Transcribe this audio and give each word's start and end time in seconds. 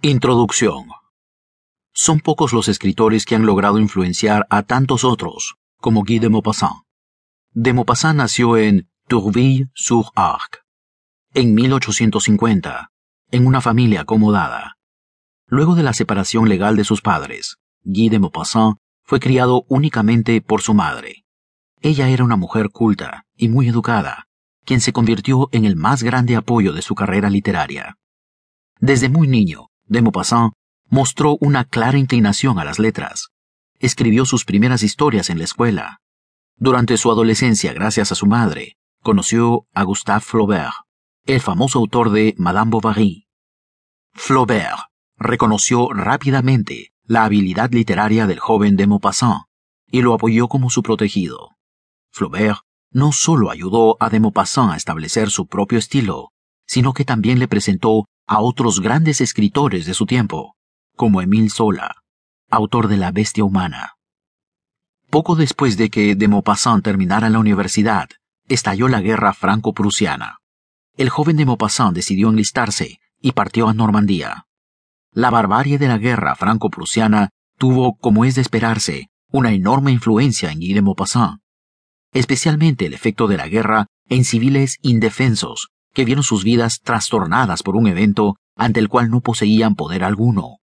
Introducción. 0.00 0.90
Son 1.92 2.20
pocos 2.20 2.52
los 2.52 2.68
escritores 2.68 3.24
que 3.24 3.34
han 3.34 3.44
logrado 3.44 3.80
influenciar 3.80 4.46
a 4.48 4.62
tantos 4.62 5.02
otros, 5.02 5.56
como 5.80 6.04
Guy 6.04 6.20
de 6.20 6.28
Maupassant. 6.28 6.84
De 7.50 7.72
Maupassant 7.72 8.16
nació 8.16 8.56
en 8.56 8.88
Tourville-sur-Arc, 9.08 10.64
en 11.34 11.52
1850, 11.52 12.92
en 13.32 13.44
una 13.44 13.60
familia 13.60 14.02
acomodada. 14.02 14.76
Luego 15.46 15.74
de 15.74 15.82
la 15.82 15.92
separación 15.92 16.48
legal 16.48 16.76
de 16.76 16.84
sus 16.84 17.02
padres, 17.02 17.56
Guy 17.82 18.08
de 18.08 18.20
Maupassant 18.20 18.76
fue 19.02 19.18
criado 19.18 19.64
únicamente 19.68 20.40
por 20.40 20.62
su 20.62 20.74
madre. 20.74 21.24
Ella 21.80 22.08
era 22.08 22.22
una 22.22 22.36
mujer 22.36 22.70
culta 22.70 23.26
y 23.34 23.48
muy 23.48 23.66
educada, 23.66 24.28
quien 24.64 24.80
se 24.80 24.92
convirtió 24.92 25.48
en 25.50 25.64
el 25.64 25.74
más 25.74 26.04
grande 26.04 26.36
apoyo 26.36 26.72
de 26.72 26.82
su 26.82 26.94
carrera 26.94 27.30
literaria. 27.30 27.98
Desde 28.78 29.08
muy 29.08 29.26
niño, 29.26 29.70
de 29.88 30.02
Maupassant 30.02 30.52
mostró 30.88 31.36
una 31.40 31.64
clara 31.64 31.98
inclinación 31.98 32.58
a 32.58 32.64
las 32.64 32.78
letras. 32.78 33.28
Escribió 33.78 34.24
sus 34.24 34.44
primeras 34.44 34.82
historias 34.82 35.30
en 35.30 35.38
la 35.38 35.44
escuela. 35.44 36.00
Durante 36.56 36.96
su 36.96 37.10
adolescencia, 37.10 37.72
gracias 37.72 38.10
a 38.12 38.14
su 38.14 38.26
madre, 38.26 38.76
conoció 39.02 39.66
a 39.74 39.84
Gustave 39.84 40.20
Flaubert, 40.20 40.74
el 41.24 41.40
famoso 41.40 41.78
autor 41.78 42.10
de 42.10 42.34
Madame 42.38 42.70
Bovary. 42.70 43.26
Flaubert 44.14 44.88
reconoció 45.16 45.88
rápidamente 45.92 46.92
la 47.04 47.24
habilidad 47.24 47.70
literaria 47.70 48.26
del 48.26 48.40
joven 48.40 48.76
de 48.76 48.86
Maupassant 48.86 49.44
y 49.86 50.02
lo 50.02 50.14
apoyó 50.14 50.48
como 50.48 50.70
su 50.70 50.82
protegido. 50.82 51.50
Flaubert 52.10 52.60
no 52.90 53.12
solo 53.12 53.50
ayudó 53.50 53.96
a 54.00 54.10
de 54.10 54.20
Maupassant 54.20 54.72
a 54.72 54.76
establecer 54.76 55.30
su 55.30 55.46
propio 55.46 55.78
estilo, 55.78 56.32
sino 56.66 56.92
que 56.92 57.04
también 57.04 57.38
le 57.38 57.48
presentó 57.48 58.06
a 58.28 58.40
otros 58.40 58.80
grandes 58.80 59.22
escritores 59.22 59.86
de 59.86 59.94
su 59.94 60.04
tiempo, 60.04 60.54
como 60.94 61.22
Émile 61.22 61.48
Zola, 61.48 61.96
autor 62.50 62.86
de 62.88 62.98
La 62.98 63.10
Bestia 63.10 63.42
Humana. 63.42 63.94
Poco 65.08 65.34
después 65.34 65.78
de 65.78 65.88
que 65.88 66.14
de 66.14 66.28
Maupassant 66.28 66.84
terminara 66.84 67.30
la 67.30 67.38
universidad, 67.38 68.10
estalló 68.46 68.88
la 68.88 69.00
guerra 69.00 69.32
franco-prusiana. 69.32 70.40
El 70.98 71.08
joven 71.08 71.38
de 71.38 71.46
Maupassant 71.46 71.94
decidió 71.94 72.28
enlistarse 72.28 73.00
y 73.18 73.32
partió 73.32 73.66
a 73.66 73.72
Normandía. 73.72 74.46
La 75.12 75.30
barbarie 75.30 75.78
de 75.78 75.88
la 75.88 75.96
guerra 75.96 76.36
franco-prusiana 76.36 77.30
tuvo, 77.56 77.96
como 77.96 78.26
es 78.26 78.34
de 78.34 78.42
esperarse, 78.42 79.08
una 79.32 79.52
enorme 79.52 79.90
influencia 79.90 80.52
en 80.52 80.58
Guy 80.58 80.74
de 80.74 80.82
Maupassant, 80.82 81.40
especialmente 82.12 82.84
el 82.84 82.92
efecto 82.92 83.26
de 83.26 83.38
la 83.38 83.48
guerra 83.48 83.86
en 84.10 84.26
civiles 84.26 84.76
indefensos 84.82 85.70
que 85.98 86.04
vieron 86.04 86.22
sus 86.22 86.44
vidas 86.44 86.78
trastornadas 86.80 87.64
por 87.64 87.74
un 87.74 87.88
evento 87.88 88.36
ante 88.54 88.78
el 88.78 88.88
cual 88.88 89.10
no 89.10 89.20
poseían 89.20 89.74
poder 89.74 90.04
alguno. 90.04 90.58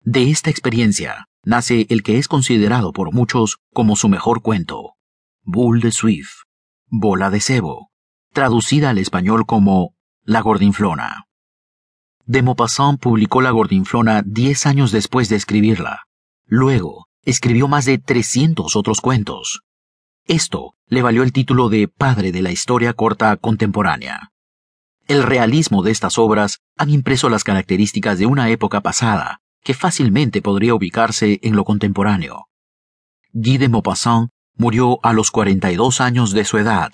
De 0.00 0.30
esta 0.30 0.48
experiencia 0.48 1.26
nace 1.42 1.84
el 1.90 2.02
que 2.02 2.16
es 2.16 2.28
considerado 2.28 2.94
por 2.94 3.12
muchos 3.12 3.58
como 3.74 3.94
su 3.94 4.08
mejor 4.08 4.40
cuento, 4.40 4.94
Bull 5.42 5.82
de 5.82 5.92
Swift, 5.92 6.44
Bola 6.86 7.28
de 7.28 7.40
Cebo, 7.40 7.90
traducida 8.32 8.88
al 8.88 8.96
español 8.96 9.44
como 9.44 9.96
La 10.22 10.40
Gordinflona. 10.40 11.26
De 12.24 12.40
Maupassant 12.40 12.98
publicó 12.98 13.42
La 13.42 13.50
Gordinflona 13.50 14.22
diez 14.24 14.64
años 14.64 14.92
después 14.92 15.28
de 15.28 15.36
escribirla. 15.36 16.04
Luego, 16.46 17.08
escribió 17.20 17.68
más 17.68 17.84
de 17.84 17.98
300 17.98 18.76
otros 18.76 19.02
cuentos. 19.02 19.60
Esto 20.24 20.74
le 20.86 21.02
valió 21.02 21.22
el 21.22 21.34
título 21.34 21.68
de 21.68 21.86
Padre 21.86 22.32
de 22.32 22.40
la 22.40 22.50
Historia 22.50 22.94
Corta 22.94 23.36
Contemporánea. 23.36 24.30
El 25.06 25.22
realismo 25.22 25.82
de 25.82 25.90
estas 25.90 26.16
obras 26.16 26.60
han 26.78 26.88
impreso 26.88 27.28
las 27.28 27.44
características 27.44 28.18
de 28.18 28.24
una 28.24 28.48
época 28.48 28.80
pasada 28.80 29.42
que 29.62 29.74
fácilmente 29.74 30.40
podría 30.40 30.74
ubicarse 30.74 31.40
en 31.42 31.56
lo 31.56 31.64
contemporáneo. 31.64 32.48
Guy 33.32 33.58
de 33.58 33.68
Maupassant 33.68 34.30
murió 34.56 35.00
a 35.02 35.12
los 35.12 35.30
42 35.30 36.00
años 36.00 36.32
de 36.32 36.44
su 36.46 36.56
edad, 36.56 36.92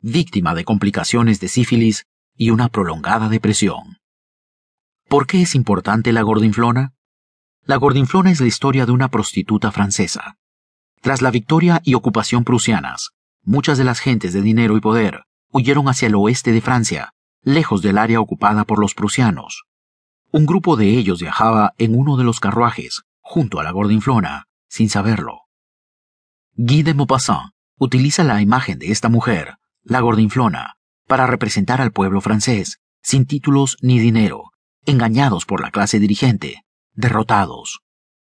víctima 0.00 0.54
de 0.54 0.64
complicaciones 0.64 1.38
de 1.38 1.48
sífilis 1.48 2.06
y 2.36 2.50
una 2.50 2.68
prolongada 2.68 3.28
depresión. 3.28 3.98
¿Por 5.08 5.28
qué 5.28 5.42
es 5.42 5.54
importante 5.54 6.12
la 6.12 6.22
gordinflona? 6.22 6.94
La 7.64 7.76
gordinflona 7.76 8.32
es 8.32 8.40
la 8.40 8.46
historia 8.46 8.86
de 8.86 8.92
una 8.92 9.08
prostituta 9.08 9.70
francesa. 9.70 10.36
Tras 11.00 11.22
la 11.22 11.30
victoria 11.30 11.80
y 11.84 11.94
ocupación 11.94 12.42
prusianas, 12.42 13.10
muchas 13.42 13.78
de 13.78 13.84
las 13.84 14.00
gentes 14.00 14.32
de 14.32 14.42
dinero 14.42 14.76
y 14.76 14.80
poder 14.80 15.26
huyeron 15.50 15.88
hacia 15.88 16.08
el 16.08 16.16
oeste 16.16 16.50
de 16.50 16.60
Francia 16.60 17.12
lejos 17.42 17.82
del 17.82 17.98
área 17.98 18.20
ocupada 18.20 18.64
por 18.64 18.78
los 18.78 18.94
prusianos. 18.94 19.64
Un 20.30 20.46
grupo 20.46 20.76
de 20.76 20.90
ellos 20.96 21.20
viajaba 21.20 21.74
en 21.78 21.98
uno 21.98 22.16
de 22.16 22.24
los 22.24 22.40
carruajes, 22.40 23.02
junto 23.20 23.60
a 23.60 23.64
la 23.64 23.72
gordinflona, 23.72 24.46
sin 24.68 24.88
saberlo. 24.88 25.42
Guy 26.54 26.82
de 26.82 26.94
Maupassant 26.94 27.52
utiliza 27.78 28.24
la 28.24 28.40
imagen 28.40 28.78
de 28.78 28.92
esta 28.92 29.08
mujer, 29.08 29.56
la 29.82 30.00
gordinflona, 30.00 30.76
para 31.06 31.26
representar 31.26 31.80
al 31.80 31.92
pueblo 31.92 32.20
francés, 32.20 32.80
sin 33.02 33.26
títulos 33.26 33.76
ni 33.82 33.98
dinero, 33.98 34.52
engañados 34.86 35.44
por 35.44 35.60
la 35.60 35.70
clase 35.70 35.98
dirigente, 35.98 36.64
derrotados. 36.92 37.80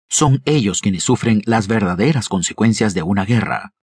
Son 0.08 0.42
ellos 0.46 0.82
quienes 0.82 1.04
sufren 1.04 1.42
las 1.46 1.68
verdaderas 1.68 2.30
consecuencias 2.30 2.94
de 2.94 3.04
una 3.04 3.26
guerra. 3.26 3.74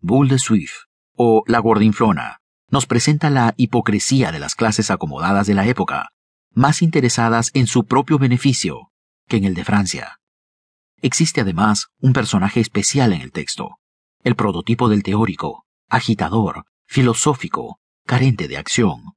Bull 0.00 0.28
de 0.28 0.38
Swift, 0.38 0.86
o 1.14 1.42
la 1.46 1.58
gordinflona, 1.58 2.40
nos 2.70 2.86
presenta 2.86 3.30
la 3.30 3.54
hipocresía 3.56 4.32
de 4.32 4.38
las 4.38 4.54
clases 4.54 4.90
acomodadas 4.90 5.46
de 5.46 5.54
la 5.54 5.66
época, 5.66 6.10
más 6.52 6.82
interesadas 6.82 7.50
en 7.54 7.66
su 7.66 7.84
propio 7.84 8.18
beneficio 8.18 8.90
que 9.26 9.36
en 9.36 9.44
el 9.44 9.54
de 9.54 9.64
Francia. 9.64 10.18
Existe 11.00 11.42
además 11.42 11.88
un 12.00 12.12
personaje 12.12 12.60
especial 12.60 13.12
en 13.12 13.20
el 13.20 13.30
texto, 13.30 13.78
el 14.24 14.34
prototipo 14.34 14.88
del 14.88 15.02
teórico, 15.02 15.64
agitador, 15.88 16.64
filosófico, 16.86 17.78
carente 18.04 18.48
de 18.48 18.56
acción. 18.56 19.14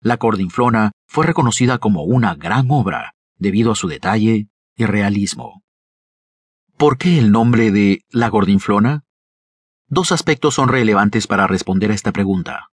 La 0.00 0.16
Cordinflona 0.16 0.92
fue 1.06 1.26
reconocida 1.26 1.78
como 1.78 2.04
una 2.04 2.34
gran 2.34 2.70
obra 2.70 3.14
debido 3.36 3.72
a 3.72 3.76
su 3.76 3.88
detalle 3.88 4.48
y 4.76 4.84
realismo. 4.86 5.62
¿Por 6.76 6.98
qué 6.98 7.18
el 7.18 7.30
nombre 7.30 7.70
de 7.70 8.02
La 8.10 8.28
Gordinflona? 8.28 9.04
Dos 9.94 10.10
aspectos 10.10 10.54
son 10.54 10.68
relevantes 10.68 11.28
para 11.28 11.46
responder 11.46 11.92
a 11.92 11.94
esta 11.94 12.10
pregunta. 12.10 12.70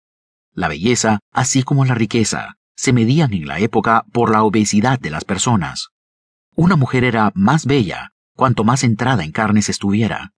La 0.55 0.69
belleza, 0.69 1.19
así 1.35 1.63
como 1.63 1.85
la 1.85 1.95
riqueza, 1.95 2.57
se 2.75 2.95
medían 2.95 3.35
en 3.35 3.47
la 3.47 3.59
época 3.59 4.07
por 4.11 4.31
la 4.31 4.43
obesidad 4.43 4.99
de 4.99 5.11
las 5.11 5.27
personas. 5.27 5.91
Una 6.57 6.77
mujer 6.77 7.05
era 7.05 7.31
más 7.35 7.67
bella 7.67 8.09
cuanto 8.35 8.65
más 8.65 8.85
entrada 8.85 9.23
en 9.23 9.33
carnes 9.33 9.69
estuviera. 9.69 10.33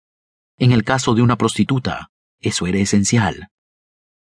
En 0.57 0.71
el 0.71 0.83
caso 0.83 1.13
de 1.13 1.21
una 1.21 1.35
prostituta, 1.35 2.09
eso 2.39 2.65
era 2.65 2.79
esencial. 2.79 3.49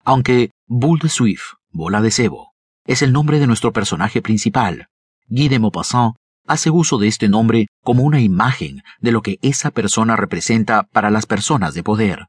Aunque 0.04 0.52
Bull 0.68 1.00
de 1.00 1.08
Swift, 1.08 1.54
bola 1.72 2.02
de 2.02 2.12
cebo, 2.12 2.52
es 2.86 3.02
el 3.02 3.12
nombre 3.12 3.40
de 3.40 3.48
nuestro 3.48 3.72
personaje 3.72 4.22
principal, 4.22 4.86
Guy 5.26 5.48
de 5.48 5.58
Maupassant 5.58 6.14
hace 6.46 6.70
uso 6.70 6.98
de 6.98 7.08
este 7.08 7.28
nombre 7.28 7.66
como 7.82 8.04
una 8.04 8.20
imagen 8.20 8.84
de 9.00 9.10
lo 9.10 9.22
que 9.22 9.40
esa 9.42 9.72
persona 9.72 10.14
representa 10.14 10.84
para 10.84 11.10
las 11.10 11.26
personas 11.26 11.74
de 11.74 11.82
poder 11.82 12.28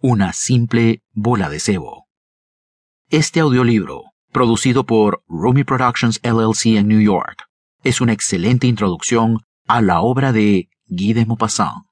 una 0.00 0.32
simple 0.32 1.02
bola 1.12 1.48
de 1.48 1.60
cebo. 1.60 2.06
Este 3.10 3.40
audiolibro, 3.40 4.04
producido 4.32 4.84
por 4.84 5.22
Rumi 5.28 5.64
Productions 5.64 6.20
LLC 6.22 6.76
en 6.76 6.88
New 6.88 7.00
York, 7.00 7.44
es 7.82 8.00
una 8.00 8.12
excelente 8.12 8.66
introducción 8.66 9.40
a 9.66 9.80
la 9.80 10.00
obra 10.00 10.32
de 10.32 10.68
Guy 10.86 11.12
de 11.12 11.26
Maupassant. 11.26 11.86